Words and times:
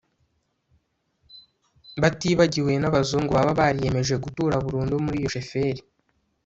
batibagiwe 2.01 2.71
n'abazungu 2.77 3.31
baba 3.37 3.53
bariyemeje 3.59 4.15
gutura 4.23 4.55
burundu 4.65 4.95
muri 5.05 5.17
yo 5.23 5.29
sheferi 5.35 5.81